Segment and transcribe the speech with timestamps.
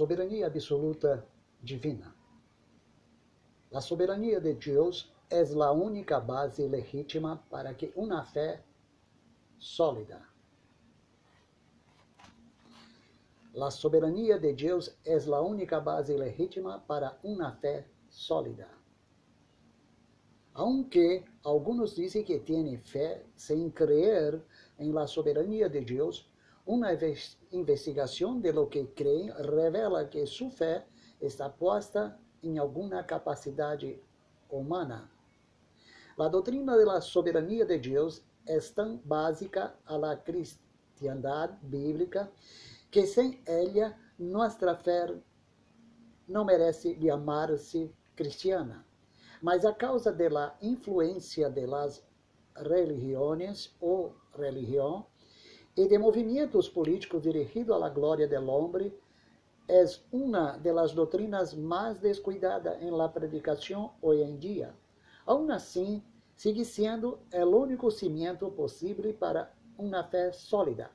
[0.00, 1.26] soberania absoluta
[1.62, 2.14] divina.
[3.70, 8.62] La soberania de Deus é a única base legítima para que uma fé
[9.58, 10.26] sólida.
[13.52, 18.68] La soberania de Deus é a única base legítima para uma fé sólida.
[20.54, 24.42] Aunque alguns dizem que têm fé sem crer
[24.78, 26.26] em la soberania de Deus,
[26.66, 26.88] uma
[27.52, 30.86] investigação de lo que creem revela que sua fé
[31.20, 34.00] está posta em alguma capacidade
[34.48, 35.10] humana.
[36.18, 40.18] A doutrina da soberania de Deus é tão básica a la
[41.62, 42.30] bíblica
[42.90, 45.14] que sem ela nossa fé
[46.28, 48.84] não merece chamar-se cristiana.
[49.40, 52.04] Mas a causa da influência de las
[52.54, 55.06] religiões ou religião
[55.76, 58.92] e de movimentos políticos dirigidos à glória del hombre,
[60.10, 64.74] uma das doutrinas mais descuidadas em la predicação hoje em dia.
[65.24, 66.02] Aún assim,
[66.34, 70.90] sigue sendo o único cimento possível para uma fé sólida.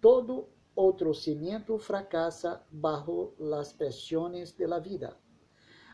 [0.00, 5.16] Todo outro cimento fracassa bajo las presiones de la vida.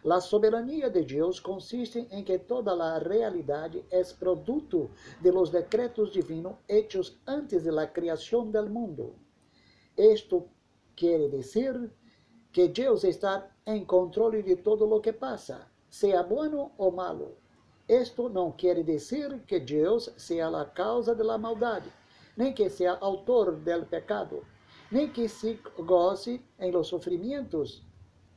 [0.07, 4.89] La soberania de Deus consiste em que toda a realidade é produto
[5.21, 9.17] de los decretos divinos hechos antes de la creación del mundo.
[9.97, 10.47] Esto
[10.95, 11.91] quiere decir
[12.53, 17.37] que Deus está em controle de todo lo que pasa, seja bueno ou malo.
[17.89, 21.93] Esto não quer dizer que Deus seja a causa de la maldade,
[22.37, 24.45] nem que seja autor del pecado,
[24.89, 27.83] nem que se goce em los sofrimentos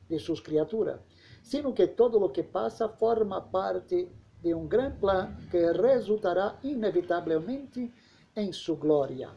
[0.10, 1.00] de suas criaturas
[1.42, 4.10] sino que todo lo que pasa forma parte
[4.42, 7.92] de um grande plano que resultará inevitavelmente
[8.36, 9.30] em sua glória.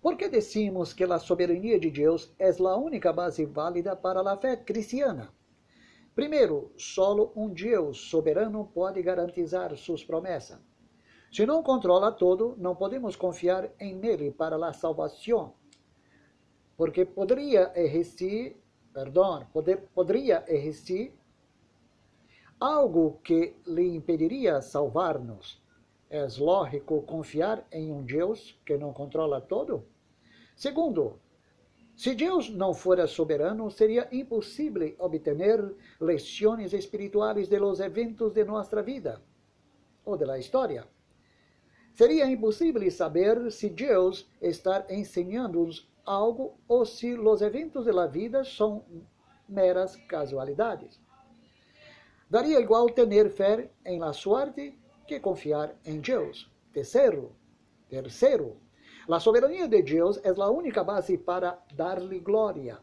[0.00, 4.36] Por que decimos que a soberania de Deus é a única base válida para a
[4.36, 5.32] fé cristiana?
[6.14, 10.58] Primeiro, solo um Deus soberano pode garantizar suas promessas.
[11.32, 15.54] Se não controla todo, não podemos confiar em Nele para a salvação,
[16.76, 18.61] porque poderia existir
[18.92, 21.12] perdão, poder, poderia existir
[22.60, 25.60] algo que lhe impediria salvar-nos.
[26.08, 29.84] É lógico confiar em um Deus que não controla todo?
[30.54, 31.18] Segundo,
[31.96, 38.82] se Deus não fora soberano, seria impossível obter lições espirituais de los eventos de nossa
[38.82, 39.20] vida
[40.04, 40.86] ou da história.
[41.94, 48.84] Seria impossível saber se Deus está ensinando-nos algo ou se os eventos da vida são
[49.48, 51.00] meras casualidades.
[52.28, 56.50] Daria igual ter fé em la suerte que confiar em Deus.
[56.72, 57.36] Terceiro,
[57.88, 58.56] terceiro,
[59.08, 62.78] a soberania de Deus é a única base para dar-lhe glória.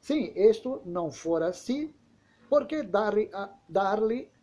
[0.00, 1.94] Se isto não for assim,
[2.48, 4.00] por que dar-lhe a, dar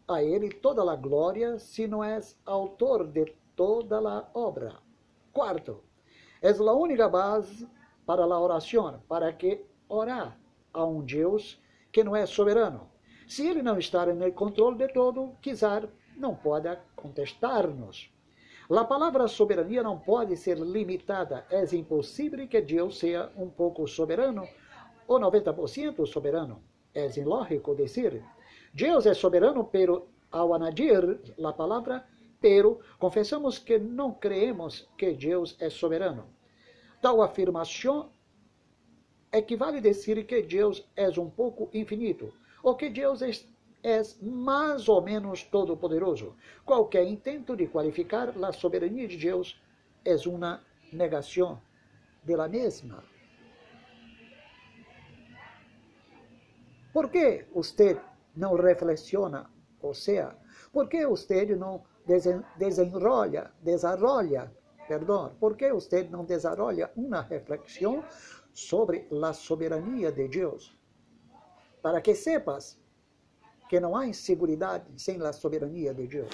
[0.08, 3.26] a ele toda a glória se não é autor de
[3.56, 4.80] toda a obra?
[5.34, 5.84] Quarto,
[6.42, 7.68] é a única base
[8.06, 10.38] para a oração, para que orar
[10.74, 12.90] a um Deus que não é soberano.
[13.28, 18.12] Se ele não está no controle de todo, quiser, não pode contestar-nos.
[18.70, 21.46] A palavra soberania não pode ser limitada.
[21.50, 24.48] É impossível que Deus seja um pouco soberano
[25.08, 26.62] ou 90% soberano.
[26.94, 28.24] É ilógico dizer.
[28.74, 32.06] Deus é soberano, pero ao añadir a palavra
[32.42, 36.26] pero, confessamos que não creemos que Deus é soberano.
[37.02, 38.12] Tal afirmação
[39.34, 42.32] equivale a dizer que Deus é um pouco infinito,
[42.62, 43.32] ou que Deus é,
[43.84, 46.36] é mais ou menos todo-poderoso.
[46.64, 49.60] Qualquer intento de qualificar a soberania de Deus
[50.06, 50.62] é uma
[50.94, 51.60] negação
[52.24, 53.04] dela mesma.
[56.94, 58.00] Por que você
[58.36, 59.50] não reflexiona?
[59.82, 60.36] Ou seja,
[60.72, 61.84] por que você não
[62.58, 64.52] desenrola, desarrolla
[64.88, 68.04] perdão, por que você não desarrolla uma reflexão
[68.54, 70.76] sobre a soberania de Deus?
[71.82, 72.80] Para que sepas
[73.70, 76.30] que não há inseguridade sem a soberania de Deus.